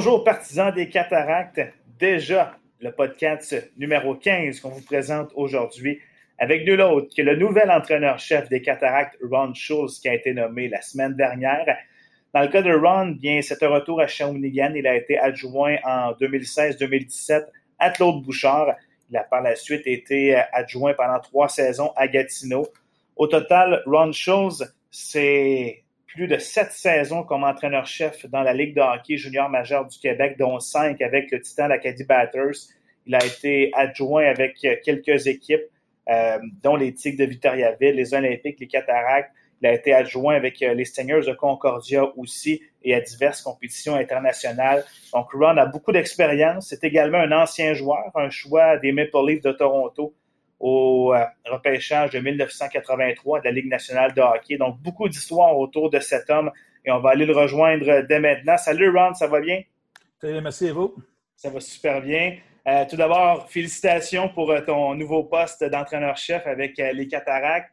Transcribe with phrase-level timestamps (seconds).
[0.00, 1.60] bonjour partisans des cataractes.
[1.98, 6.00] Déjà le podcast numéro 15 qu'on vous présente aujourd'hui
[6.38, 10.68] avec nul autre que le nouvel entraîneur-chef des cataractes, Ron Schulz, qui a été nommé
[10.68, 11.66] la semaine dernière.
[12.32, 14.72] Dans le cas de Ron, bien, c'est un retour à Shawinigan.
[14.74, 17.44] Il a été adjoint en 2016-2017
[17.78, 18.76] à Claude Bouchard.
[19.10, 22.66] Il a par la suite été adjoint pendant trois saisons à Gatineau.
[23.16, 25.82] Au total, Ron Schulz, c'est
[26.14, 30.36] plus de sept saisons comme entraîneur-chef dans la Ligue de hockey junior majeur du Québec,
[30.38, 32.68] dont cinq avec le Titan l'Acadie Batters.
[33.06, 35.62] Il a été adjoint avec quelques équipes,
[36.08, 39.30] euh, dont les Tigres de Victoriaville, les Olympiques, les Cataractes.
[39.62, 43.94] Il a été adjoint avec euh, les Stingers de Concordia aussi et à diverses compétitions
[43.94, 44.84] internationales.
[45.12, 46.68] Donc, Ron a beaucoup d'expérience.
[46.68, 50.14] C'est également un ancien joueur, un choix des Maple Leafs de Toronto
[50.60, 54.58] au euh, repêchage de 1983 de la Ligue nationale de hockey.
[54.58, 56.50] Donc, beaucoup d'histoires autour de cet homme
[56.84, 58.58] et on va aller le rejoindre dès maintenant.
[58.58, 59.62] Salut Ron, ça va bien?
[60.20, 60.94] Salut, merci à vous?
[61.34, 62.36] Ça va super bien.
[62.68, 67.72] Euh, tout d'abord, félicitations pour euh, ton nouveau poste d'entraîneur-chef avec les Cataractes.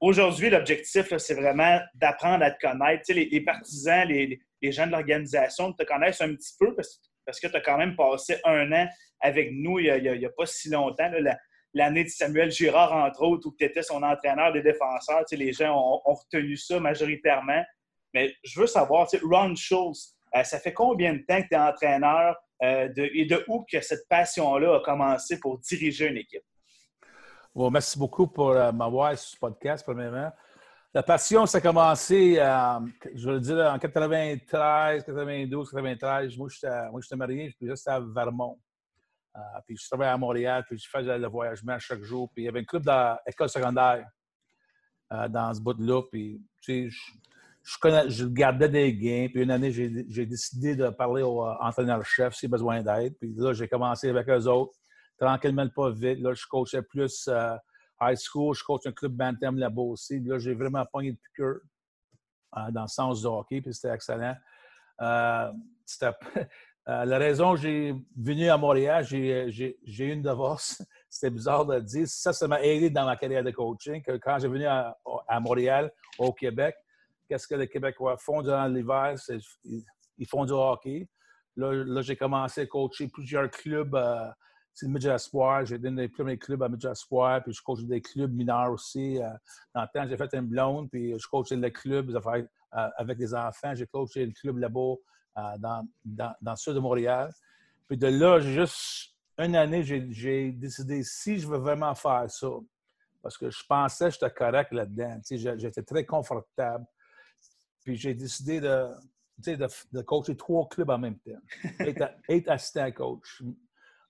[0.00, 3.04] Aujourd'hui, l'objectif, c'est vraiment d'apprendre à te connaître.
[3.06, 4.40] Tu sais, les, partisans, les,
[4.72, 8.36] gens de l'organisation te connaissent un petit peu parce, que tu as quand même passé
[8.44, 8.88] un an
[9.20, 11.10] avec nous il n'y a, pas si longtemps
[11.74, 15.24] l'année de Samuel Girard, entre autres, où tu étais son entraîneur des défenseurs.
[15.32, 17.62] les gens ont, retenu ça majoritairement.
[18.14, 21.58] Mais je veux savoir, Ron Schultz, euh, ça fait combien de temps que tu es
[21.58, 26.44] entraîneur euh, et de où que cette passion-là a commencé pour diriger une équipe?
[27.52, 30.30] Bon, merci beaucoup pour euh, m'avoir sur ce podcast, premièrement.
[30.92, 36.38] La passion, ça a commencé, je veux dire, en 93, 92, 93.
[36.38, 38.60] Moi, j'étais marié, puis j'étais à Vermont.
[39.36, 42.30] Euh, puis je travaillais à Montréal, puis je faisais le voyagement chaque jour.
[42.32, 44.06] Puis il y avait un club dans l'école secondaire
[45.12, 46.02] euh, dans ce bout-là.
[46.10, 46.96] Puis, tu sais,
[48.08, 49.28] je, gardais des gains.
[49.32, 53.16] Puis une année, j'ai décidé de parler au euh, entraîneur-chef s'il a besoin d'aide.
[53.18, 54.74] Puis là, j'ai commencé avec eux autres,
[55.18, 56.20] tranquillement, pas vite.
[56.20, 57.28] Là, je coachais plus
[58.00, 58.54] high school.
[58.54, 60.20] Je coach un club Bantam là-bas aussi.
[60.20, 61.56] Là, j'ai vraiment pogné de piqueur
[62.70, 64.36] dans le sens du hockey, puis c'était excellent.
[65.84, 66.12] c'était
[66.86, 70.82] euh, la raison j'ai venu à Montréal, j'ai eu une divorce.
[71.08, 72.06] C'était bizarre de le dire.
[72.08, 74.02] Ça, ça m'a aidé dans ma carrière de coaching.
[74.22, 74.96] Quand j'ai venu à,
[75.40, 76.74] Montréal, au Québec,
[77.28, 79.14] qu'est-ce que les Québécois font durant l'hiver?
[79.64, 81.08] Ils, font du hockey.
[81.56, 83.94] Là, j'ai commencé à coacher plusieurs clubs.
[83.94, 84.28] Euh,
[84.74, 85.64] c'est le Midget Espoir.
[85.64, 86.92] J'ai donné les premiers clubs à Midget.
[87.44, 89.22] Puis je coach des clubs mineurs aussi.
[89.22, 89.28] Euh,
[89.72, 90.90] dans le temps, j'ai fait un blonde.
[90.90, 92.10] Puis je coachais les clubs
[92.72, 93.72] avec des enfants.
[93.74, 94.96] J'ai coaché le club là-bas euh,
[95.36, 97.32] dans, dans, dans, le sud de Montréal.
[97.86, 102.48] Puis de là, juste une année, j'ai décidé si je veux vraiment faire ça,
[103.22, 105.20] parce que je pensais que j'étais correct là-dedans.
[105.28, 106.84] J'étais très confortable.
[107.82, 108.88] Puis j'ai décidé de,
[109.38, 111.40] de, de, coacher trois clubs en même temps.
[112.28, 113.42] Être, assistant coach.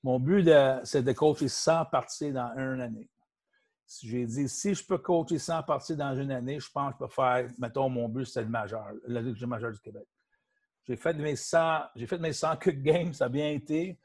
[0.02, 0.48] Mon but,
[0.84, 3.08] c'est de coacher 100 parties dans une année.
[4.02, 7.06] J'ai dit, si je peux coacher 100 parties dans une année, je pense que je
[7.06, 10.06] peux faire, mettons, mon but, c'est le majeur, le Ligue majeur du Québec.
[10.86, 13.98] J'ai fait mes 100, j'ai fait mes 100 quick games, ça a bien été.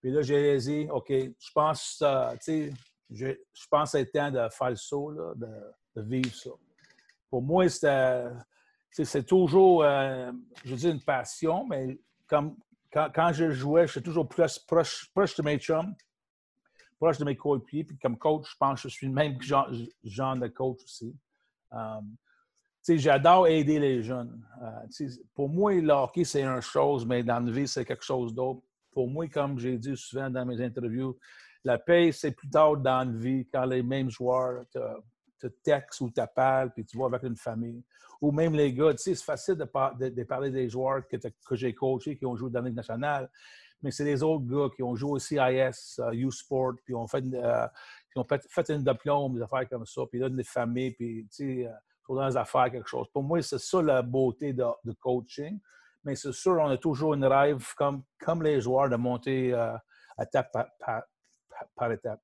[0.00, 2.72] Puis là, j'ai dit, OK, je pense, tu sais,
[3.10, 6.50] je, je pense que c'est temps de faire le saut, là, de, vivre ça.
[7.30, 10.32] Pour moi, c'est toujours, euh,
[10.64, 12.56] je dis une passion, mais comme,
[12.92, 15.94] quand, quand je jouais, j'étais toujours plus proche, proche de mes chums,
[16.98, 17.84] proche de mes coéquipiers.
[17.84, 21.16] Puis comme coach, je pense que je suis le même genre, de coach aussi.
[21.70, 22.16] Um,
[22.86, 24.42] j'adore aider les jeunes.
[24.62, 28.34] Euh, pour moi, le hockey, c'est une chose, mais dans la vie, c'est quelque chose
[28.34, 28.60] d'autre.
[28.92, 31.16] Pour moi, comme j'ai dit souvent dans mes interviews,
[31.64, 36.10] la paix, c'est plus tard dans la vie, quand les mêmes joueurs te, textent ou
[36.10, 37.82] t'appellent, puis tu vas avec une famille.
[38.20, 39.64] Ou même les gars, c'est facile de,
[40.24, 41.16] parler des joueurs que,
[41.52, 43.30] j'ai coachés, qui ont joué dans la Ligue nationale,
[43.82, 47.22] mais c'est les autres gars qui ont joué aussi IS, uh, U-Sport, puis ont fait,
[47.34, 47.66] euh,
[48.10, 51.62] qui ont fait, une diplôme, des affaires comme ça, puis là, des familles, puis tu
[51.62, 51.72] sais, euh,
[52.08, 53.06] dans les affaires, quelque chose.
[53.12, 54.64] Pour moi, c'est ça la beauté de,
[55.00, 55.58] coaching.
[56.04, 59.74] Mais c'est sûr, on a toujours une rêve, comme, comme les joueurs, de monter euh,
[60.20, 60.52] étape
[61.74, 62.20] par, étape.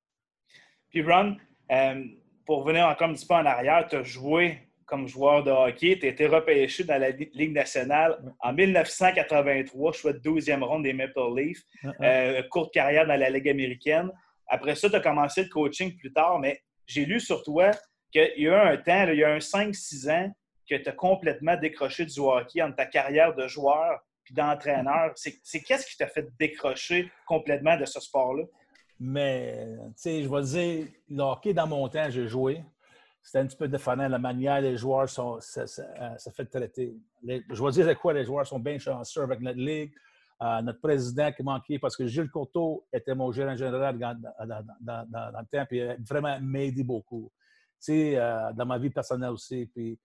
[0.91, 1.37] Puis, Ron,
[1.71, 2.05] euh,
[2.45, 5.97] pour venir encore un petit peu en arrière, tu as joué comme joueur de hockey.
[5.99, 10.93] Tu as été repêché dans la Ligue nationale en 1983, choix de 12e ronde des
[10.93, 11.63] Maple Leafs.
[12.03, 14.11] Euh, courte carrière dans la Ligue américaine.
[14.49, 17.71] Après ça, tu as commencé le coaching plus tard, mais j'ai lu sur toi
[18.11, 20.33] qu'il y a eu un temps, il y a un 5-6 ans,
[20.71, 25.13] que tu as complètement décroché du hockey entre ta carrière de joueur puis d'entraîneur.
[25.17, 28.45] C'est qu'est-ce qui t'a fait décrocher complètement de ce sport-là?
[29.01, 32.63] Mais, tu sais, je vais dire, le hockey, dans mon temps, j'ai joué.
[33.23, 35.67] C'était un petit peu défendant la manière les joueurs sont, ça,
[36.35, 36.95] fait traiter.
[37.23, 39.93] je vais dire quoi, les joueurs sont bien chanceux avec notre ligue.
[40.41, 44.17] notre président qui manquait, parce que Gilles Courteau était mon gérant général dans,
[44.81, 47.31] le temps, puis il a vraiment m'aidé beaucoup.
[47.89, 49.67] Dans ma vie personnelle aussi.
[49.67, 49.99] Puis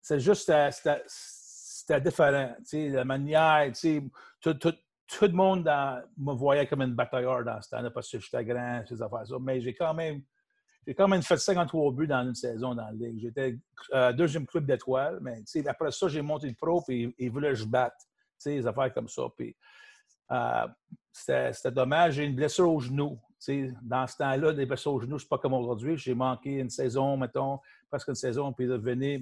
[0.00, 2.54] c'est juste, c'était différent.
[2.72, 3.70] La manière,
[4.40, 4.74] tout, tout,
[5.06, 5.70] tout, le monde
[6.16, 9.60] me voyait comme une batailleur dans ce temps-là parce que j'étais grand, ces affaires Mais
[9.60, 10.22] j'ai quand même
[10.88, 13.20] j'ai quand même fait 53 buts dans une saison dans la Ligue.
[13.20, 13.58] J'étais
[13.92, 17.56] euh, deuxième club d'étoiles, mais après ça, j'ai monté le pro et ils voulaient que
[17.56, 17.92] je batte.
[18.46, 19.24] Affaires comme ça.
[19.36, 19.54] Puis,
[20.30, 20.66] euh,
[21.12, 22.14] c'était dommage.
[22.14, 23.20] J'ai une blessure au genou.
[23.82, 25.96] Dans ce temps-là, des blessures au genou, c'est pas comme aujourd'hui.
[25.96, 29.20] J'ai manqué une saison, mettons, presque une saison, puis de venir.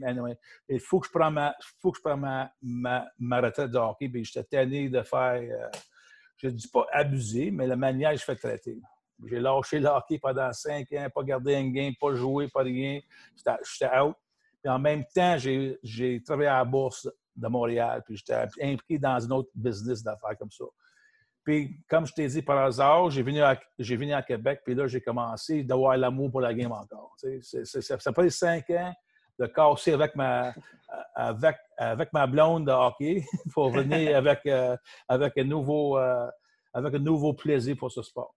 [0.68, 2.20] il faut que je prenne ma, faut que je prenne
[2.62, 4.08] ma, ma, retraite de hockey.
[4.08, 5.68] Puis j'étais tanné de faire, euh,
[6.36, 8.80] je ne dis pas abuser, mais la manière que je fais traiter.
[9.24, 13.00] J'ai lâché le hockey pendant cinq ans, pas gardé un game, pas joué, pas rien.
[13.36, 14.14] J'étais out.
[14.62, 19.24] Puis en même temps, j'ai travaillé à la bourse de Montréal, puis j'étais impliqué dans
[19.24, 20.64] un autre business d'affaires comme ça.
[21.46, 24.88] Puis, comme je t'ai dit par hasard, j'ai venu, à, venu à Québec, puis là,
[24.88, 27.14] j'ai commencé d'avoir l'amour pour la game encore.
[27.52, 28.92] ça a pris cinq ans
[29.38, 30.52] de casser avec ma,
[31.14, 33.22] avec, avec ma blonde de hockey
[33.54, 34.76] pour venir avec, euh,
[35.08, 36.26] avec, un nouveau, euh,
[36.74, 38.34] avec un nouveau plaisir pour ce sport.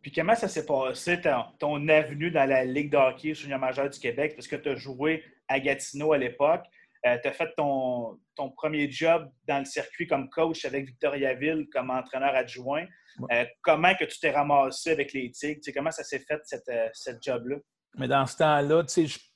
[0.00, 1.20] Puis comment ça s'est passé,
[1.58, 4.76] ton, avenue dans la Ligue de hockey junior majeur du Québec, parce que tu as
[4.76, 6.64] joué à Gatineau à l'époque.
[7.06, 11.68] Euh, tu as fait ton, ton, premier job dans le circuit comme coach avec Victoriaville
[11.72, 12.84] comme entraîneur adjoint.
[13.32, 15.60] Euh, comment que tu t'es ramassé avec les Tigres?
[15.74, 17.56] comment ça s'est fait, cette, euh, cette job-là?
[17.96, 18.84] Mais dans ce temps-là,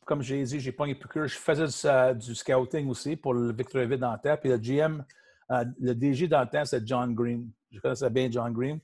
[0.04, 4.00] comme j'ai dit, j'ai pas un que Je faisais du, scouting aussi pour le Victoriaville
[4.00, 4.38] Dentaire.
[4.38, 5.04] Puis le GM,
[5.48, 7.50] le DG Dentaire, c'est John Green.
[7.70, 8.80] Je connaissais bien John Green.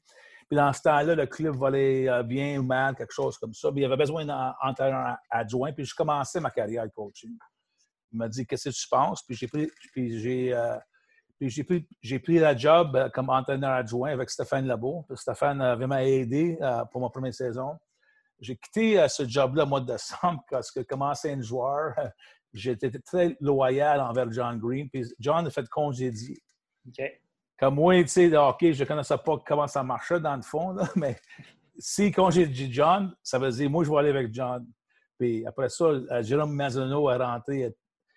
[0.49, 3.71] Puis dans ce temps-là, le club volait euh, bien ou mal, quelque chose comme ça.
[3.73, 5.73] Puis il avait besoin d'un entraîneur adjoint.
[5.73, 7.37] Puis je commençais ma carrière de coaching.
[8.17, 9.23] Il m'a dit Qu'est-ce que tu penses?
[9.23, 10.79] Puis j'ai pris, puis j'ai, euh,
[11.39, 15.05] j'ai pris, j'ai pris la job euh, comme entraîneur adjoint avec Stéphane Labo.
[15.15, 16.59] Stéphane avait m'a aidé
[16.91, 17.77] pour ma première saison.
[18.41, 21.95] J'ai quitté ce job-là au mois de décembre parce que, comme ancien joueur,
[22.55, 24.89] j'étais très loyal envers John Green.
[24.89, 26.43] Puis John a fait congédier.
[27.59, 30.75] Comme moi, tu sais, OK, je ne connaissais pas comment ça marchait dans le fond,
[30.97, 31.19] mais
[31.79, 34.67] si dit John, ça veut dire moi, je vais aller avec John.
[35.19, 37.75] Puis après ça, euh, Jérôme Mazzano a rentré,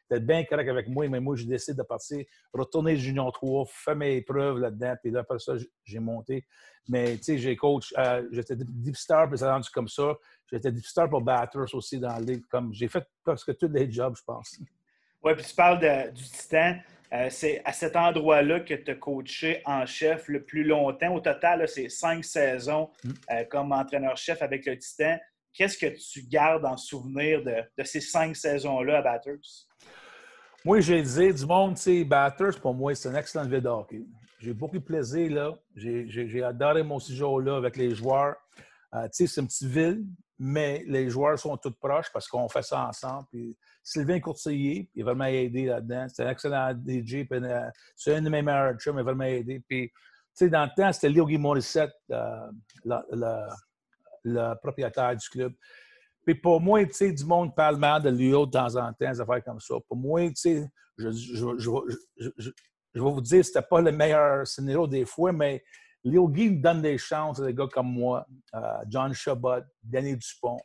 [0.10, 2.24] était bien correct avec moi, mais moi, j'ai décidé de partir,
[2.54, 5.54] retourner Junior 3, faire mes épreuves là-dedans, puis là, après ça,
[5.84, 6.46] j'ai monté.
[6.88, 10.16] Mais tu sais, j'ai coach, euh, j'étais deep star, puis ça rendu comme ça.
[10.52, 12.44] J'étais deep star pour Batters aussi dans la ligue.
[12.50, 14.60] Comme j'ai fait presque tous les jobs, je pense.
[15.22, 15.80] Oui, puis tu parles
[16.12, 16.78] du Titan.
[17.12, 21.14] Euh, c'est à cet endroit-là que tu as coaché en chef le plus longtemps.
[21.16, 23.12] Au total, c'est cinq saisons mm.
[23.32, 25.18] euh, comme entraîneur-chef avec le Titan.
[25.54, 29.68] Qu'est-ce que tu gardes en souvenir de, ces cinq saisons-là à Batters?
[30.66, 34.06] Moi, j'ai dit du monde, tu Batters, pour moi, c'est un excellent ville de hockey.
[34.40, 35.54] J'ai beaucoup de plaisir là.
[35.76, 38.36] J'ai adoré mon séjour là avec les joueurs.
[38.94, 40.06] Euh, tu sais, c'est une petite ville,
[40.38, 43.26] mais les joueurs sont tous proches parce qu'on fait ça ensemble.
[43.32, 46.08] Puis Sylvain Courtier, il a vraiment aidé là-dedans.
[46.10, 47.26] C'est un excellent DJ.
[47.32, 49.62] Euh, c'est un de mes meilleurs chums, il m'a vraiment aidé.
[49.68, 49.96] Puis, tu
[50.34, 52.48] sais, dans le temps, c'était Léo Guy Morissette, euh,
[54.24, 55.54] le, propriétaire du club.
[56.30, 59.10] Puis pour moi, tu sais, du monde parle mal de Léo de temps en temps,
[59.12, 59.74] des affaires comme ça.
[59.88, 62.52] Pour moi, tu sais, je, je,
[62.94, 65.64] vais vous dire, c'était pas le meilleur scénario des fois, mais
[66.04, 70.16] Léo Guy me donne des chances à des gars comme moi, euh, John Chabot, Danny
[70.18, 70.60] Dupont.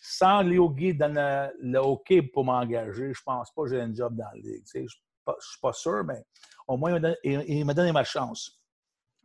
[0.00, 4.14] Sans Léo Guy donner le hockey pour m'engager, je pense pas que j'ai un job
[4.14, 4.62] dans la ligue.
[4.72, 6.22] Je ne suis pas sûr, mais
[6.68, 8.62] au moins, il m'a donné, ma chance.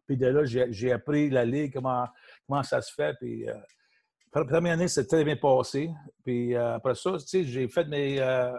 [0.07, 3.13] Puis de là, j'ai appris la ligue, comment, ça se fait.
[3.19, 3.53] Puis, euh,
[4.33, 5.91] première année, c'est très bien passé.
[6.23, 8.19] Puis euh, après ça, j'ai fait mes.
[8.19, 8.57] Euh,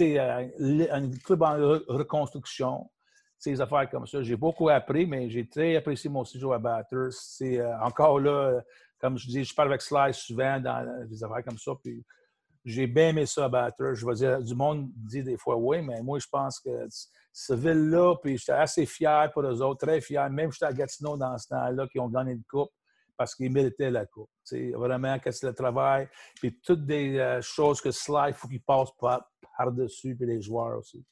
[0.00, 1.56] un club en
[1.88, 2.90] reconstruction
[3.38, 4.22] ces affaires comme ça.
[4.22, 7.12] J'ai beaucoup appris, mais j'ai très apprécié mon séjour à Batters.
[7.12, 8.60] C'est euh, encore là,
[8.98, 11.72] comme je dis, je parle avec Sly souvent dans des affaires comme ça.
[11.82, 12.04] Puis
[12.64, 13.94] j'ai bien aimé ça à Batters.
[13.94, 16.70] Je veux dire, du monde dit des fois oui, mais moi, je pense que
[17.32, 20.28] cette ville-là, puis j'étais assez fier pour eux autres, très fier.
[20.30, 22.70] Même j'étais à Gatineau dans ce temps-là, qui ont gagné une coupe
[23.16, 24.30] parce qu'ils méritaient la coupe.
[24.42, 26.08] C'est vraiment, que c'est le travail,
[26.40, 28.90] puis toutes des euh, choses que Sly, il faut qu'il passe
[29.56, 31.04] par-dessus, puis les joueurs aussi.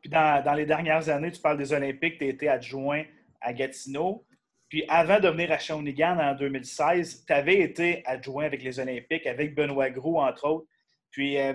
[0.00, 3.04] Puis dans, les dernières années, tu parles des Olympiques, tu as été adjoint
[3.40, 4.24] à Gatineau.
[4.68, 9.26] Puis avant de venir à Shawinigan en 2016, tu avais été adjoint avec les Olympiques,
[9.26, 10.66] avec Benoît Gros, entre autres.
[11.10, 11.54] Puis euh,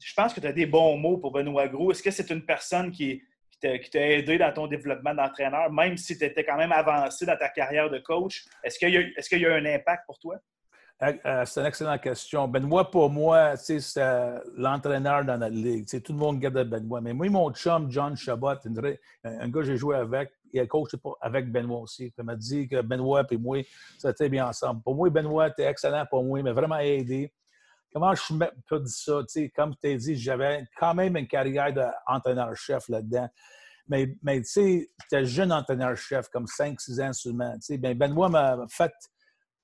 [0.00, 1.92] je pense que tu as des bons mots pour Benoît Gros.
[1.92, 3.22] Est-ce que c'est une personne qui,
[3.62, 7.36] qui t'a aidé dans ton développement d'entraîneur, même si tu étais quand même avancé dans
[7.36, 8.44] ta carrière de coach?
[8.64, 10.36] Est-ce qu'il y, y, a eu un impact pour toi?
[11.02, 12.46] Euh, euh, c'est une excellente question.
[12.46, 13.80] Benoît, pour moi, c'est
[14.56, 15.86] l'entraîneur dans notre ligue.
[16.02, 17.00] tout le monde garde Benoît.
[17.00, 18.54] Mais moi, mon chum, John Chabot,
[19.24, 22.12] un gars que j'ai joué avec, il a coaché avec Benoît aussi.
[22.16, 23.58] Il m'a dit que Benoît et moi,
[23.98, 24.82] ça était bien ensemble.
[24.82, 27.32] Pour moi, Benoît était excellent pour moi, il m'a vraiment aidé.
[27.92, 28.22] Comment je
[28.66, 29.20] peux dire ça?
[29.54, 33.28] comme tu as dit, j'avais quand même une carrière d'entraîneur-chef là-dedans.
[33.88, 37.54] Mais, mais tu sais, j'étais jeune entraîneur-chef, comme 5-6 ans seulement.
[37.78, 38.92] Ben, Benoît m'a fait,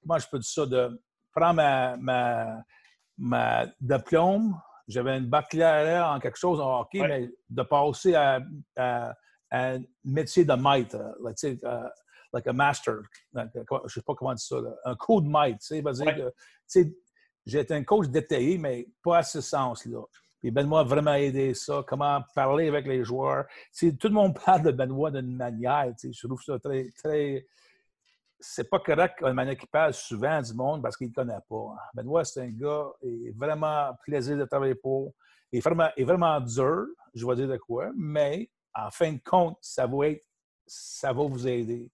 [0.02, 1.00] comment je peux dire ça, de
[1.34, 2.62] prendre ma, ma,
[3.16, 8.40] ma diplôme, j'avais une baccalauréat en quelque chose en hockey, mais de passer à,
[9.50, 11.88] un métier de maître, like, sais, uh,
[12.34, 12.96] like a master,
[13.34, 15.58] je ne sais pas comment dire ça, un coup de maître.
[15.66, 15.82] Tu
[16.66, 16.94] sais,
[17.48, 20.02] j'étais un coach détaillé, mais pas à ce sens-là.
[20.38, 23.46] Puis Benoît a vraiment aidé ça, comment parler avec les joueurs.
[23.80, 27.46] tout le monde parle de Benoît d'une manière, je trouve ça très, très,
[28.38, 31.74] c'est pas correct qu'un manière qui parle souvent du monde parce qu'il ne connaît pas.
[31.94, 35.12] Benoît, c'est un gars, et vraiment plaisir de travailler pour.
[35.50, 39.56] Il est vraiment, est dur, je vais dire de quoi, mais en fin de compte,
[39.62, 40.24] ça va, être,
[40.66, 41.90] ça va vous aider.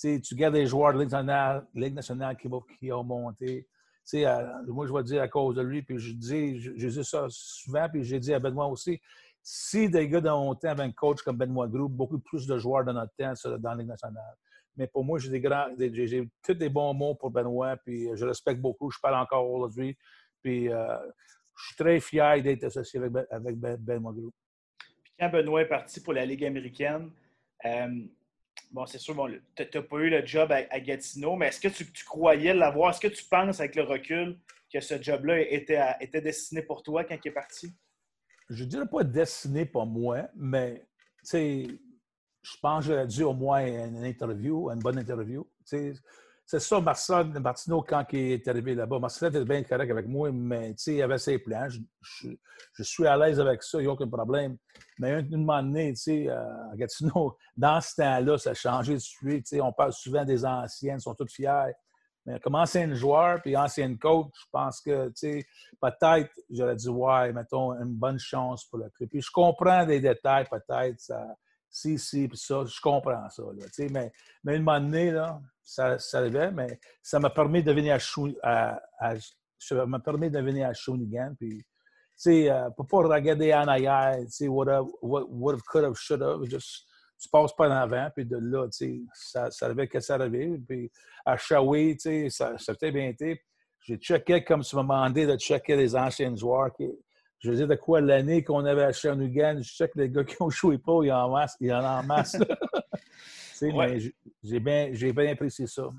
[0.00, 3.68] tu gardes les joueurs de Ligue nationale, Ligue nationale qui ont monté.
[4.14, 7.26] Euh, moi, je vais dire à cause de lui, puis je dis, j'ai dit ça
[7.28, 9.00] souvent, puis j'ai dit à Benoît aussi,
[9.42, 12.58] si des gars dans mon temps avaient un coach comme Benoît Group, beaucoup plus de
[12.58, 14.36] joueurs dans notre temps dans la Ligue nationale.
[14.76, 18.24] Mais pour moi, j'ai des grands, j'ai tous des bons mots pour Benoît, puis je
[18.26, 18.90] respecte beaucoup.
[18.90, 19.96] Je parle encore aujourd'hui.
[20.42, 20.96] Puis euh,
[21.56, 24.34] je suis très fier d'être associé avec, ben, avec ben, Benoît Group.
[25.02, 27.10] Puis quand Benoît est parti pour la Ligue américaine,
[27.64, 28.04] euh,
[28.70, 31.68] bon, c'est sûr, bon, tu n'as pas eu le job à, Gatineau, mais est-ce que
[31.68, 32.90] tu, croyais l'avoir?
[32.90, 34.38] Est-ce que tu penses, avec le recul,
[34.72, 37.72] que ce job-là était, était destiné pour toi quand il est parti?
[38.48, 40.86] Je ne dirais pas destiné pour moi, mais
[41.32, 45.46] je pense que j'aurais dû au moins une interview, une bonne interview.
[46.48, 50.30] C'est ça, Marcel Martineau, quand il est arrivé là-bas, Marcel était bien correct avec moi,
[50.30, 51.66] mais il avait ses plans.
[51.68, 54.56] Je, suis à l'aise avec ça, il n'y a aucun problème.
[55.00, 55.92] Mais un, moment donné,
[56.30, 59.52] à Gatineau, dans ce temps-là, ça a changé de suite.
[59.60, 61.72] On parle souvent des anciennes, ils sont tous fiers.
[62.24, 65.12] Mais comme ancien joueur puis ancien coach, je pense que
[65.80, 69.08] peut-être j'aurais dit ouais, mettons, une bonne chance pour le club.
[69.10, 71.00] Puis je comprends des détails, peut-être.
[71.00, 71.26] Ça,
[71.76, 73.42] si, si, puis ça, je comprends ça.
[73.42, 74.10] Là, mais,
[74.42, 77.98] mais une moment donné, là, ça, ça arrivait, mais ça m'a permis de venir
[78.42, 79.14] à, à,
[79.58, 80.72] ça m'a permis de venir à.
[81.38, 81.62] Puis,
[82.16, 84.66] sais, euh, pour pas regarder en arrière, tu sais, what,
[85.02, 86.86] what, what could have, should have, juste,
[87.20, 90.14] tu passes pas en avant, puis de là, tu sais, ça, ça arrivait que ça
[90.14, 90.58] arrivait.
[90.66, 90.90] Puis
[91.26, 93.38] à Shawi, tu sais, ça, ça bien été.
[93.82, 96.90] J'ai checké, comme tu m'as demandé de checker les anciens joueurs qui,
[97.38, 100.24] je veux dire, de quoi l'année qu'on avait à Shawinigan, je sais que les gars
[100.24, 101.56] qui ont joué pas, il y en a en masse.
[101.60, 102.36] En masse
[104.42, 105.90] J'ai bien, bien apprécié ça.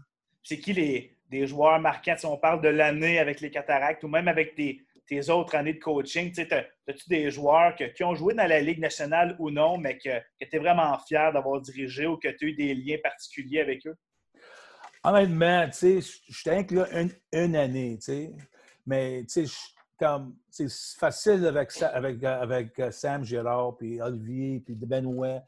[0.44, 2.15] C'est qui les des joueurs marquants?
[2.17, 5.74] Si on parle de l'année avec les cataractes ou même avec tes, tes autres années
[5.74, 6.34] de coaching,
[6.88, 10.46] as-tu des joueurs qui ont joué dans la Ligue nationale ou non, mais que, que
[10.50, 13.86] tu es vraiment fier d'avoir dirigé ou que tu as eu des liens particuliers avec
[13.88, 13.96] eux?
[15.03, 18.32] Honnêtement, tu sais, je là une, une année, tu sais.
[18.86, 19.53] Mais, tu sais,
[19.98, 25.42] comme c'est facile avec, avec, avec euh, Sam Girard, puis Olivier, puis Benoît.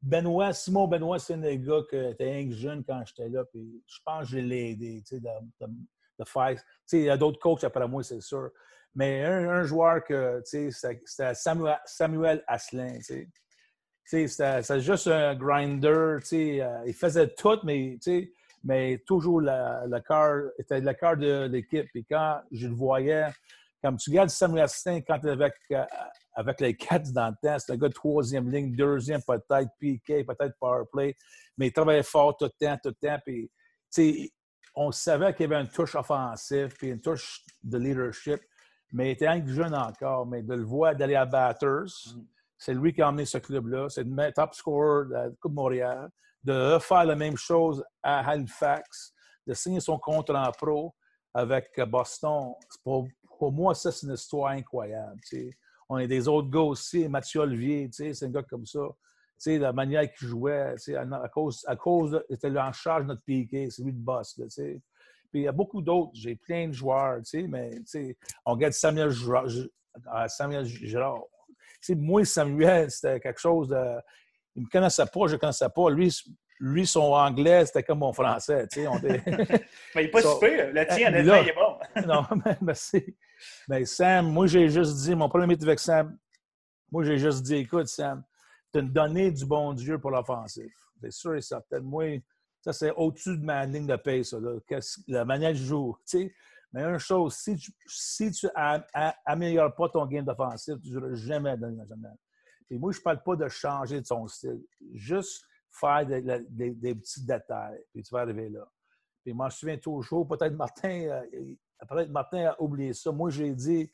[0.00, 3.98] Benoît, Simon Benoît, c'est un des gars qui était jeune quand j'étais là, puis je
[4.04, 6.54] pense que je l'ai aidé, tu sais, de, faire.
[6.54, 8.50] Tu sais, il y a d'autres coachs après moi, c'est sûr.
[8.94, 13.28] Mais un, joueur que, tu sais, c'était Samuel, Samuel Asselin, tu
[14.04, 14.26] sais.
[14.26, 16.62] C'était juste un grinder, tu sais.
[16.62, 18.32] Euh, il faisait tout, mais, tu sais,
[18.64, 21.86] mais toujours le cœur, était le cœur de l'équipe.
[21.92, 23.26] Puis quand je le voyais,
[23.82, 25.84] comme tu regardes Samuel Astin quand tu avec, euh,
[26.34, 30.26] avec les Cats dans le temps, c'est un gars de troisième ligne, deuxième peut-être, PK,
[30.26, 31.14] peut-être powerplay,
[31.56, 33.18] mais il travaillait fort tout le temps, tout le temps.
[33.24, 33.50] Puis,
[34.74, 38.40] on savait qu'il y avait une touche offensive, puis une touche de leadership,
[38.92, 40.26] mais il était un jeune encore.
[40.26, 42.22] Mais de le voir d'aller à Batters, mm.
[42.56, 43.88] c'est lui qui a emmené ce club-là.
[43.88, 46.08] C'est le top scorer de la Coupe Montréal.
[46.44, 49.12] De refaire la même chose à Halifax,
[49.46, 50.94] de signer son contrat en pro
[51.34, 52.54] avec Boston.
[52.84, 53.08] Pour,
[53.38, 55.20] pour moi, ça, c'est une histoire incroyable.
[55.88, 57.08] On est des autres gars aussi.
[57.08, 58.80] Mathieu Olivier, c'est un gars comme ça.
[59.46, 63.82] la manière qu'il jouait, à cause, à cause était en charge de notre piqué, c'est
[63.82, 64.36] lui le boss.
[64.38, 64.80] Là, Puis
[65.32, 66.10] il y a beaucoup d'autres.
[66.14, 67.70] J'ai plein de joueurs, mais
[68.44, 69.46] on regarde Samuel Girard.
[69.46, 71.22] Euh, Samuel Girard.
[71.90, 74.00] moi, Samuel, c'était quelque chose de.
[74.56, 75.88] Il ne me connaissait pas, je ne connaissais pas.
[75.88, 76.12] Lui,
[76.60, 78.66] lui, son anglais, c'était comme mon français.
[78.88, 79.22] On mais
[79.94, 80.72] il n'est pas super.
[80.72, 82.06] Le tien, honnêtement, il est bon.
[82.06, 82.24] non,
[82.60, 83.16] merci.
[83.68, 86.16] Mais Sam, moi, j'ai juste dit, mon premier métier avec Sam,
[86.90, 88.24] moi, j'ai juste dit, écoute, Sam,
[88.72, 90.72] tu as donné du bon Dieu pour l'offensif.
[91.00, 91.80] C'est sûr et certain.
[91.80, 92.20] Moi,
[92.60, 94.38] ça, c'est au-dessus de ma ligne de paix, ça,
[95.06, 95.92] la manière de jouer.
[96.72, 98.46] Mais une chose, si tu si tu
[99.24, 102.16] améliores pas ton game d'offensif, tu ne jamais dans le national.
[102.70, 104.62] Et moi, je ne parle pas de changer de son style.
[104.92, 108.66] Juste faire des, petits détails, puis tu vas arriver là.
[109.22, 111.22] Puis je me souviens toujours, peut-être Martin,
[111.82, 113.12] euh, peut Martin a oublié ça.
[113.12, 113.90] Moi, j'ai dit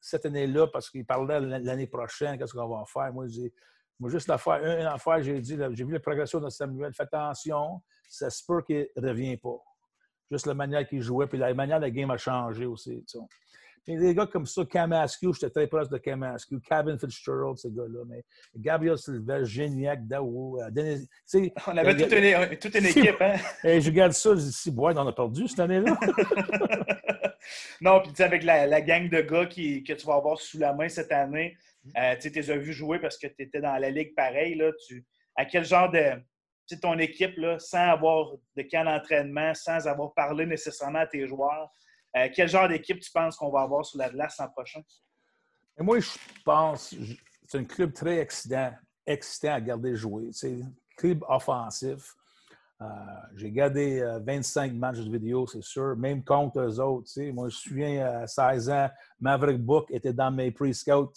[0.00, 3.12] cette année-là, parce qu'il parlait l'année prochaine, qu'est-ce qu'on va faire.
[3.14, 3.52] Moi, j'ai
[4.02, 7.80] moi, juste l'affaire, une affaire, j'ai dit, j'ai vu la progression de Samuel, fais attention,
[8.08, 9.62] ça se peut qu'il ne revient pas.
[10.28, 13.04] Juste la manière qu'il jouait, puis la manière la game a changé aussi.
[13.86, 17.70] Des gars comme ça, Cam Askew, j'étais très proche de Cam Askew, Kevin Fitzgerald, ces
[17.70, 18.24] gars-là, mais
[18.56, 21.08] Gabriel Silva, Géniac, Daou, euh, Denis,
[21.66, 23.36] On avait toute, une, toute une, équipe, hein?
[23.64, 25.98] Et je regarde ça, je dis, si, boy, on a perdu cette année-là.
[27.80, 30.40] non, puis tu sais, avec la, la, gang de gars qui, que tu vas avoir
[30.40, 31.56] sous la main cette année,
[31.98, 34.70] euh, tu les as vus jouer parce que tu étais dans la ligue pareil, là,
[34.86, 36.12] tu, à quel genre de
[36.80, 41.70] ton équipe, là, sans avoir de camp d'entraînement, sans avoir parlé nécessairement à tes joueurs,
[42.16, 44.82] euh, quel genre d'équipe tu penses qu'on va avoir sur la glace l'an prochain?
[45.78, 46.10] moi, je
[46.44, 46.94] pense
[47.46, 48.72] c'est un club très excitant,
[49.06, 50.30] excitant à garder jouer.
[50.32, 52.14] C'est un club offensif.
[52.80, 52.86] Euh,
[53.36, 57.10] j'ai gardé 25 euh, matchs de vidéo, c'est sûr, même contre eux autres.
[57.30, 58.88] Moi, je me souviens, à 16 ans,
[59.20, 61.12] Maverick Book était dans mes pre-scouts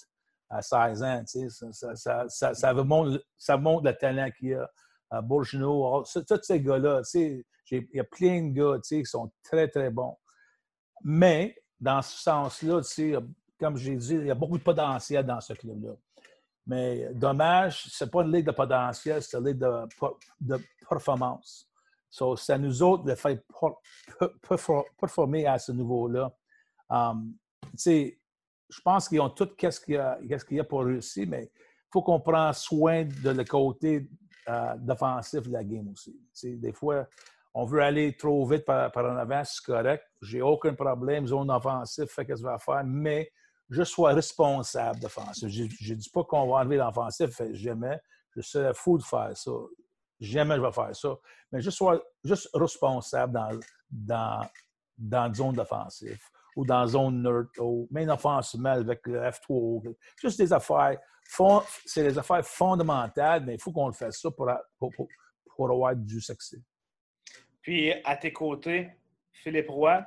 [0.50, 1.24] à 16 ans.
[1.26, 4.70] Ça, ça, ça, ça, montre, ça montre le talent qu'il y a.
[5.12, 9.92] À Bourgeneau, tous ces gars-là, il y a plein de gars qui sont très, très
[9.92, 10.18] bons.
[11.08, 12.82] Mais, dans ce sens-là,
[13.60, 15.94] comme j'ai dit, il y a beaucoup de potentiel dans ce club-là.
[16.66, 20.58] Mais dommage, ce n'est pas une ligue de potentiel, c'est une ligue de,
[20.90, 21.70] performance.
[22.10, 23.38] c'est à nous autres de faire
[25.00, 26.36] performer à ce niveau-là.
[26.90, 27.36] Um,
[27.78, 29.96] je pense qu'ils ont tout qu'est-ce qu'il
[30.56, 34.10] y, a, pour réussir, mais il faut qu'on prenne soin de le côté
[34.50, 36.20] euh, défensif de la game aussi.
[36.44, 37.08] des fois,
[37.58, 40.04] on veut aller trop vite par, en avant, c'est correct.
[40.22, 43.32] J'ai aucun problème, zone offensive, fait que je vais faire, mais
[43.70, 45.48] je sois responsable défensif.
[45.50, 47.98] Je ne dis pas qu'on va enlever l'offensif, jamais.
[48.36, 49.52] Je serais fou de faire ça.
[50.20, 51.16] Jamais je vais faire ça.
[51.52, 54.50] Mais je sois juste responsable dans, dans,
[54.98, 56.20] dans zone défensive
[56.58, 59.96] ou dans zone nerd, ou même offensivement avec le F3.
[60.22, 61.00] Juste des affaires,
[61.86, 64.92] c'est des affaires fondamentales, mais il faut qu'on le fasse ça pour, pour,
[65.56, 66.62] pour, avoir du succès.
[67.66, 68.90] Puis, à tes côtés,
[69.34, 70.06] Philippe Roy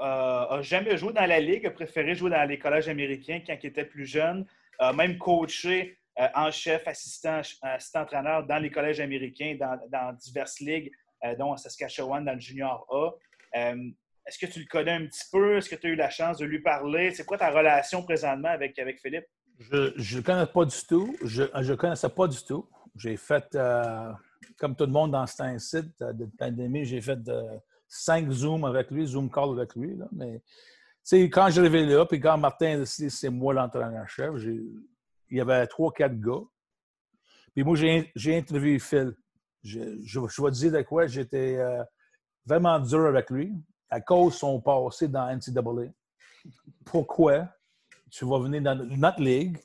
[0.00, 3.66] euh, jamais joué dans la Ligue, a préféré jouer dans les collèges américains quand il
[3.66, 4.46] était plus jeune,
[4.78, 10.60] a même coaché euh, en chef, assistant, assistant entraîneur dans les collèges américains, dans, diverses
[10.60, 10.92] ligues,
[11.24, 13.10] euh, dont Saskatchewan dans le Junior A.
[13.54, 15.56] Est-ce que tu le connais un petit peu?
[15.56, 17.10] Est-ce que tu as eu la chance de lui parler?
[17.10, 19.26] C'est quoi ta relation présentement avec, avec Philippe?
[19.58, 21.16] Je ne le connais pas du tout.
[21.24, 22.68] Je ne connaissais pas du tout.
[22.94, 24.12] J'ai fait, euh,
[24.60, 27.18] comme tout le monde dans ce site de pandémie, j'ai fait
[27.88, 29.96] cinq Zooms avec lui, Zoom call avec lui.
[29.96, 30.06] Là.
[30.12, 30.42] Mais
[31.30, 35.90] quand j'arrivais là, puis quand Martin a décidé c'est moi l'entraîneur-chef, il y avait trois,
[35.92, 36.44] quatre gars.
[37.54, 39.16] Puis moi, j'ai interviewé Phil.
[39.62, 41.82] Je, je, je vais te dire de quoi j'étais euh,
[42.46, 43.52] vraiment dur avec lui
[43.88, 45.90] à cause de son passé dans NCAA.
[46.84, 47.48] Pourquoi
[48.10, 49.58] tu vas venir dans notre ligue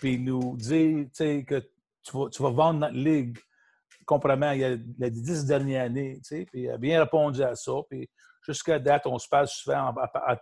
[0.00, 1.60] puis nous dire que
[2.02, 3.38] tu vas, tu vas vendre notre ligue
[4.10, 7.72] il a les dix dernières années, puis il a bien répondu à ça.
[7.88, 8.08] Puis
[8.46, 9.94] jusqu'à date, on se parle souvent,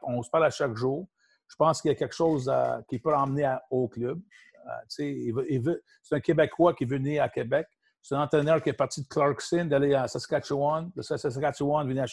[0.02, 1.08] on se parle à chaque jour.
[1.48, 2.50] Je pense qu'il y a quelque chose
[2.88, 4.20] qui peut emmener au club.
[4.66, 7.66] Euh, c'est un Québécois qui est venu à Québec.
[8.02, 10.90] C'est un entraîneur qui est parti de Clarkson, d'aller à Saskatchewan.
[10.96, 12.04] De Saskatchewan, venir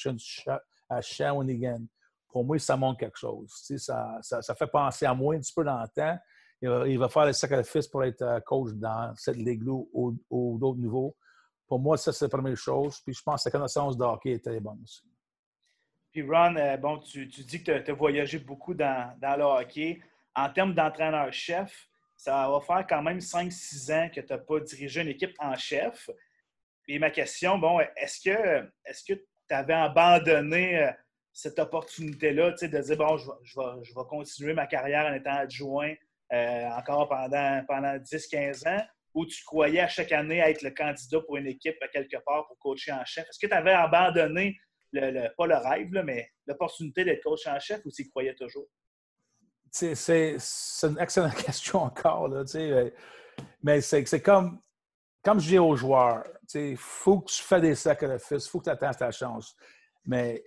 [0.89, 1.86] à, Shawinigan.
[2.29, 3.49] Pour moi, ça montre quelque chose.
[3.77, 6.17] Ça, ça, fait penser à moi un petit peu dans le temps.
[6.62, 11.15] Il va, faire le sacrifice pour être euh, coach dans cette ligue-là ou, d'autres niveaux.
[11.67, 12.99] Pour moi, ça, c'est la première chose.
[13.01, 15.03] Puis je pense que sa connaissance de hockey est très bonne aussi.
[16.12, 19.99] Puis Ron, euh, bon, tu, dis que tu as, voyagé beaucoup dans, dans, le hockey.
[20.34, 25.01] En termes d'entraîneur-chef, ça va faire quand même 5-6 ans que tu n'as pas dirigé
[25.01, 26.10] une équipe en chef.
[26.88, 30.91] Et ma question, bon, est-ce que, est-ce que tu avais abandonné euh,
[31.34, 35.93] cette opportunité-là, de dire, bon, je vais, continuer ma carrière en étant adjoint
[36.34, 41.22] euh, encore pendant, pendant 10-15 ans, ou tu croyais à chaque année être le candidat
[41.22, 43.26] pour une équipe à quelque part pour coacher en chef?
[43.30, 44.56] Est-ce que tu avais abandonné,
[44.91, 48.67] le, pas le rêve, mais l'opportunité d'être coach en chef ou tu y croyais toujours?
[49.72, 50.38] C'est
[50.84, 52.28] une excellente question encore.
[52.28, 52.43] Là,
[53.63, 54.62] mais c'est comme
[55.28, 58.63] comme je dis aux joueurs, il faut que tu fasses des sacrifices, il faut que
[58.63, 59.58] tu attendes ta chance.
[60.06, 60.41] Mais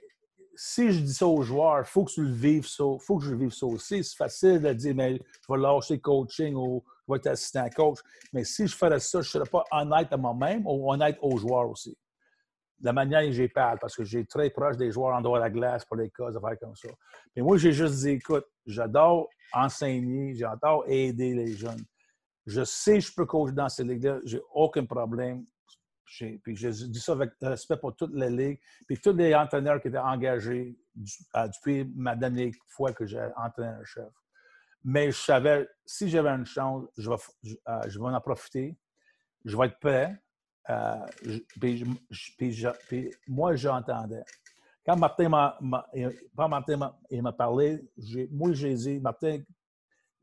[0.55, 3.25] si je dis ça aux joueurs, il faut que tu le vives ça, faut que
[3.25, 4.03] je le vive ça aussi.
[4.03, 7.99] C'est facile de dire, mais je vais lâcher le coaching ou vais être assistant coach.
[8.33, 11.37] Mais si je ferais ça, je ne serais pas honnête à moi-même ou honnête aux
[11.37, 11.97] joueurs aussi.
[12.83, 15.41] La manière dont j'ai parle, parce que j'ai très proche des joueurs en dehors de
[15.41, 16.89] la glace pour les cas, des affaires comme ça.
[17.37, 21.85] Mais moi, j'ai juste dit, écoute, j'adore enseigner, j'adore aider les jeunes.
[22.47, 25.45] Je sais que je peux coacher dans ces ligues-là, j'ai aucun problème.
[26.43, 29.89] puis je dis ça avec respect pour toutes les ligues, puis tous les entraîneurs qui
[29.89, 34.09] étaient engagés depuis ma dernière fois que j'ai entraîné un chef.
[34.83, 38.77] Mais je savais, si j'avais une chance, je vais, je, vais en profiter,
[39.45, 40.17] je vais être prêt.
[41.61, 41.85] puis,
[42.89, 44.23] puis, moi, j'entendais.
[44.85, 45.59] Quand Martin m'a,
[46.35, 47.81] Martin m'a parlé,
[48.31, 49.41] moi, j'ai dit, Martin,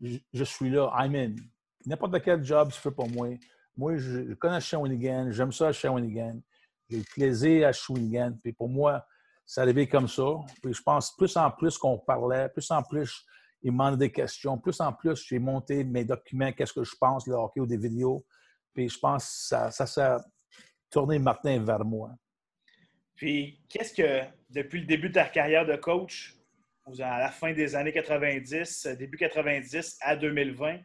[0.02, 1.36] je, suis là, I'm in.
[1.86, 3.30] N'importe quel job se fait pour moi.
[3.76, 6.42] Moi, je, connais Shawinigan, j'aime ça à Shawinigan.
[6.90, 8.34] J'ai plaisir à Shawinigan.
[8.42, 9.06] Puis pour moi,
[9.46, 10.26] ça arrivé comme ça.
[10.62, 13.26] Puis je pense plus en plus qu'on parlait, plus en plus
[13.62, 16.96] il me demandait des questions, plus en plus j'ai monté mes documents, qu'est-ce que je
[17.00, 18.26] pense, le hockey ou des vidéos.
[18.74, 20.24] Puis je pense que ça, ça,
[20.90, 22.12] tourné Martin vers moi.
[23.16, 26.36] Puis qu'est-ce que, depuis le début de ta carrière de coach,
[27.00, 30.80] à la fin des années 90, début 90 à 2020,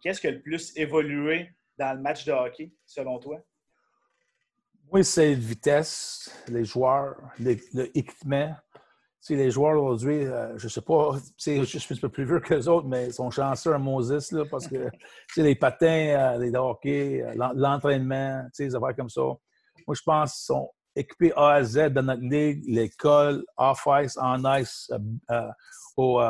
[0.00, 3.40] qu'est-ce qui a le plus évolué dans le match de hockey, selon toi?
[4.90, 8.54] Oui, c'est la vitesse, les joueurs, l'équipement.
[9.30, 12.68] Les joueurs aujourd'hui, euh, je sais pas, je suis un peu plus vieux que les
[12.68, 14.90] autres, mais ils sont chanceux à Moses là, parce que
[15.36, 19.22] les patins, euh, les hockey, euh, l'entraînement, des affaires comme ça.
[19.22, 24.90] Moi, je pense qu'ils sont équipés A à Z dans notre ligue, l'école, off-ice, on-ice,
[25.96, 26.20] aux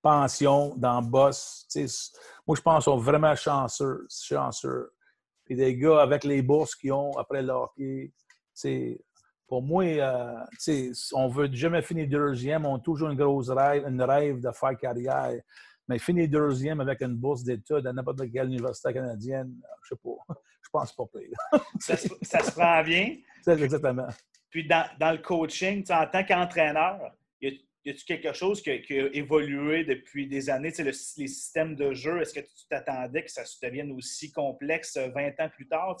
[0.00, 1.66] pensions, dans boss.
[2.46, 4.06] Moi, je pense qu'ils sont vraiment chanceux.
[4.08, 4.92] chanceux.
[5.44, 8.12] Puis des gars avec les bourses qu'ils ont après le hockey,
[9.46, 10.44] pour moi, euh,
[11.12, 12.66] on veut jamais finir deuxième.
[12.66, 15.40] On a toujours une grosse rêve, une rêve de faire carrière.
[15.88, 20.34] Mais finir deuxième avec une bourse d'études à n'importe quelle université canadienne, je sais pas.
[20.62, 21.38] Je pense pas pire.
[21.78, 23.18] ça, se, ça se prend bien.
[23.46, 24.08] Exactement.
[24.50, 27.12] Puis dans, dans le coaching, en tant qu'entraîneur,
[27.86, 30.72] y a-t-il quelque chose qui a, évolué depuis des années?
[30.78, 35.48] les systèmes de jeu, est-ce que tu t'attendais que ça devienne aussi complexe 20 ans
[35.54, 35.96] plus tard?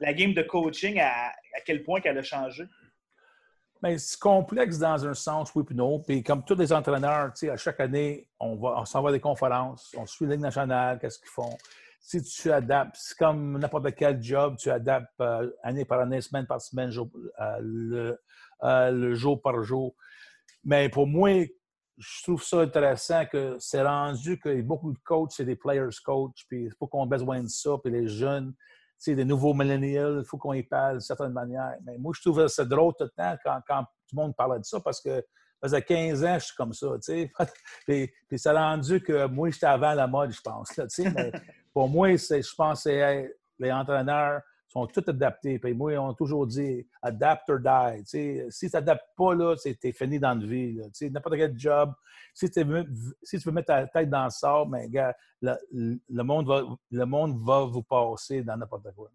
[0.00, 1.32] la game de coaching, à,
[1.64, 2.64] quel point qu'elle a changé?
[3.82, 5.98] Ben, c'est complexe dans un sens, oui puis non.
[5.98, 9.20] Puis comme tous les entraîneurs, à chaque année, on, va, on s'en va à des
[9.20, 11.56] conférences, on suit la Ligue nationale, qu'est-ce qu'ils font.
[12.00, 16.46] Si tu adaptes, c'est comme n'importe quel job, tu adaptes euh, année par année, semaine
[16.46, 18.20] par semaine, euh, le,
[18.62, 19.96] euh, le, jour par jour.
[20.64, 21.44] Mais pour moi,
[21.98, 26.44] je trouve ça intéressant que c'est rendu que beaucoup de coachs, c'est des players coach,
[26.48, 28.54] puis il faut qu'on ait besoin de ça, puis les jeunes,
[29.04, 31.74] c'est des nouveaux millennials, il faut qu'on y parle d'une certaine manière.
[31.84, 34.60] Mais moi, je trouve ça drôle tout le temps quand, quand tout le monde parlait
[34.60, 35.24] de ça parce que ça
[35.64, 37.32] faisait 15 ans je suis comme ça, tu sais.
[37.86, 41.10] puis, puis, ça a rendu que moi, j'étais avant la mode, je pense, tu sais.
[41.10, 41.32] Mais
[41.74, 44.40] pour moi, je pense que c'est les entraîneurs
[44.72, 45.58] sont tous adaptés.
[45.58, 48.02] Puis moi, on a toujours dit adapt or die.
[48.06, 50.80] si tu n'adaptes pas, là, tu es fini dans la vie.
[51.02, 51.92] N'importe quel job.
[52.34, 56.62] Si, tu veux mettre ta tête dans le sort, mais ben, gars, le, monde va,
[56.90, 59.10] le monde va vous passer dans n'importe quoi.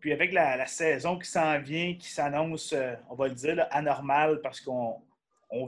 [0.00, 4.40] Puis avec la, saison qui s'en vient, qui s'annonce, euh, on va le dire, anormale
[4.40, 5.02] parce qu'on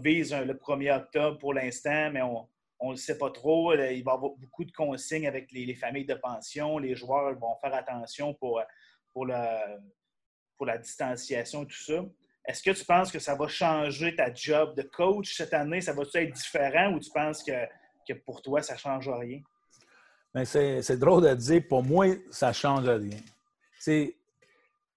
[0.02, 2.48] vise le 1er octobre pour l'instant, mais on
[2.82, 3.74] ne le sait pas trop.
[3.74, 6.78] Il va y avoir beaucoup de consignes avec les, les, familles de pension.
[6.78, 8.60] Les joueurs vont faire attention pour
[9.14, 9.78] pour la,
[10.58, 12.04] pour la distanciation et tout ça.
[12.46, 15.80] Est-ce que tu penses que ça va changer ta job de coach cette année?
[15.80, 17.64] Ça va être différent ou tu penses que,
[18.06, 19.40] que pour toi, ça ne change rien?
[20.34, 23.18] Ben, c'est drôle de dire, pour moi, ça ne change rien.
[23.78, 24.16] C'est,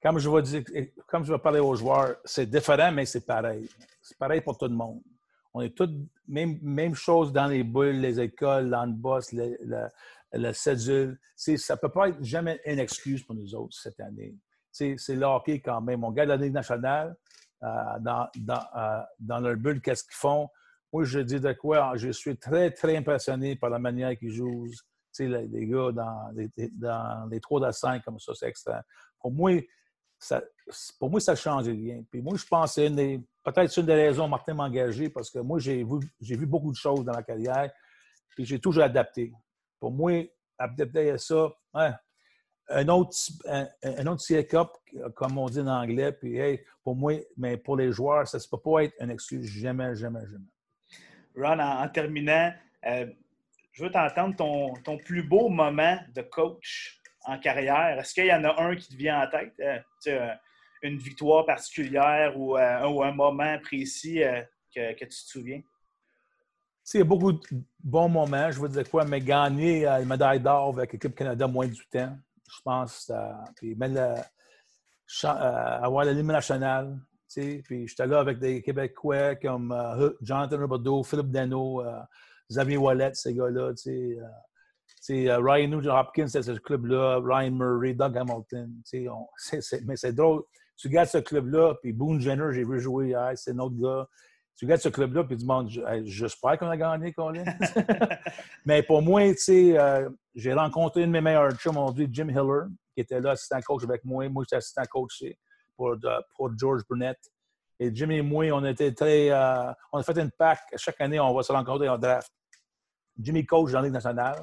[0.01, 0.63] comme je vais dire,
[1.07, 3.69] comme je vais parler aux joueurs, c'est différent, mais c'est pareil.
[4.01, 5.01] C'est pareil pour tout le monde.
[5.53, 5.89] On est tous,
[6.27, 9.87] même, même chose dans les bulles, les écoles, l'handboss, le, le,
[10.33, 11.19] le cédule.
[11.35, 14.35] Ça ne peut pas être jamais une excuse pour nous autres cette année.
[14.71, 16.03] C'est le hockey quand même.
[16.03, 17.15] On regarde la Ligue nationale,
[17.63, 17.67] euh,
[17.99, 20.47] dans, dans, euh, dans, leur bulle, qu'est-ce qu'ils font?
[20.93, 24.67] Moi, je dis de quoi, je suis très, très impressionné par la manière qu'ils jouent.
[25.19, 28.83] Les, les gars dans les, dans les 3 à 5 comme ça, c'est extra.
[29.19, 29.51] Pour moi,
[30.19, 30.43] ça,
[30.99, 32.03] pour moi, ça change rien.
[32.11, 35.39] Puis moi, je pense que c'est peut-être une des raisons Martin m'a engagé parce que
[35.39, 37.71] moi, j'ai vu, vu beaucoup de choses dans la carrière,
[38.29, 39.33] puis j'ai toujours adapté.
[39.79, 40.23] Pour moi,
[40.57, 41.49] adapter ça,
[42.69, 44.71] un autre, un, autre
[45.15, 48.43] comme on dit en anglais, puis hey, pour moi, mais pour les joueurs, ça ne
[48.49, 50.45] peut pas être une excuse jamais, jamais, jamais.
[51.35, 52.51] Ron, en, terminant,
[52.85, 53.05] euh,
[53.71, 57.99] je veux t'entendre ton, ton, plus beau moment de coach en carrière.
[57.99, 59.53] Est-ce qu'il y en a un qui te vient en tête?
[59.59, 60.33] Euh, euh,
[60.83, 64.21] une victoire particulière ou, un moment précis
[64.73, 65.61] que, tu te souviens?
[66.93, 67.41] Il y a beaucoup de
[67.83, 68.51] bons moments.
[68.51, 72.17] Je veux dire quoi, mais gagner la médaille d'or avec l'équipe Canada moins 8 ans,
[72.49, 73.11] je pense.
[73.13, 74.15] Euh, puis même euh,
[75.23, 76.97] avoir la Ligue nationale.
[77.33, 81.83] Puis j'étais là avec des Québécois comme euh, Jonathan Robodeau, Philippe Dano,
[82.49, 83.73] Xavier Wallet, ces gars-là.
[83.75, 88.81] c'est Ryan Nugent Hopkins, c'est ce club-là, Ryan Murray, Doug Hamilton.
[89.85, 90.43] mais c'est drôle.
[90.77, 94.07] Tu regardes ce club-là, puis Boone Jenner, j'ai vu jouer hier, c'est notre gars.
[94.57, 95.69] Tu regardes ce club-là, puis tu demandes,
[96.05, 97.43] j'espère qu'on a gagné, Colin.
[98.65, 102.65] mais pour moi, tu sais, j'ai rencontré une de mes meilleurs chums aujourd'hui, Jim Hiller,
[102.95, 104.27] qui était là, assistant coach avec moi.
[104.29, 105.23] Moi, j'étais assistant coach
[105.75, 105.95] pour,
[106.35, 107.19] pour George Burnett.
[107.79, 109.31] Et Jim et moi, on était très.
[109.31, 110.59] on a fait une pack.
[110.75, 112.31] Chaque année, on va se rencontrer en draft.
[113.19, 114.39] Jimmy coach dans la Ligue nationale.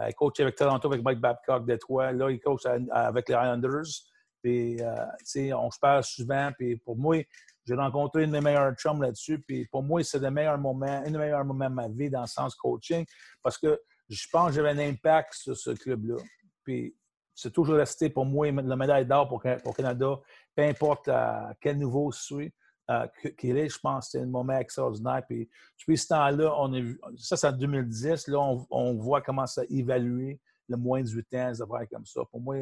[0.00, 2.12] Euh, il coach avec Toronto, avec Mike Babcock, Détroit.
[2.12, 3.86] Là, il coach avec les Islanders.
[4.42, 6.50] Puis, euh, on se parle souvent.
[6.56, 7.16] Puis, pour moi,
[7.68, 9.40] j'ai rencontré une de mes meilleures chums là-dessus.
[9.40, 12.22] Puis, pour moi, c'est le meilleur moment, un des meilleurs moments de ma vie dans
[12.22, 13.04] le sens coaching
[13.42, 13.78] parce que
[14.08, 16.16] je pense que j'avais un impact sur ce club-là.
[16.64, 16.96] Puis,
[17.34, 20.18] c'est toujours resté pour moi la médaille d'or pour, pour Canada,
[20.56, 22.54] peu importe à quel niveau je suis.
[22.90, 23.06] Euh,
[23.38, 25.22] qu'il est, je pense que c'est un moment extraordinaire.
[25.28, 25.46] Puis,
[25.78, 26.72] depuis ce temps-là, on
[27.18, 28.38] ça c'est en 2010, là,
[28.70, 32.22] on, voit comment ça évaluer le moins de 18 ans, des comme ça.
[32.30, 32.56] Pour moi,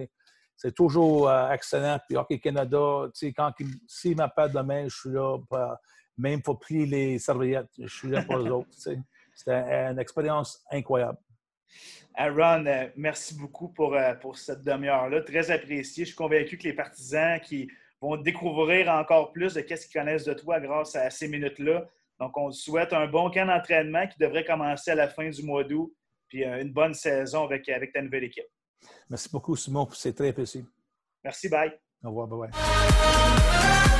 [0.56, 1.98] c'est toujours euh, excellent.
[2.06, 3.52] Puis, OK, Canada, quand
[3.86, 5.38] s'il m'appelle demain, je suis là,
[6.16, 8.68] même pour plier les serviettes, je suis là pour les autres.
[8.72, 11.18] C'était une expérience incroyable.
[12.14, 15.20] Aaron, euh, merci beaucoup pour, pour cette demi-heure-là.
[15.20, 16.04] Très apprécié.
[16.04, 17.68] Je suis convaincu que les partisans qui
[18.00, 21.86] vont découvrir encore plus de qu'est-ce qu'ils connaissent de toi grâce à ces minutes-là.
[22.18, 25.64] Donc, on souhaite un bon camp d'entraînement qui devrait commencer à la fin du mois
[25.64, 25.92] d'août,
[26.28, 28.46] puis euh, une bonne saison avec, avec ta nouvelle équipe.
[29.10, 29.88] Merci beaucoup, Simon.
[29.92, 30.68] C'est très possible.
[31.24, 31.72] Merci, bye.
[32.04, 33.95] Au revoir, bye bye.